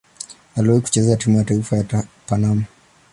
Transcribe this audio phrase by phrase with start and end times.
[0.57, 2.63] Aliwahi kucheza timu ya taifa ya Panama.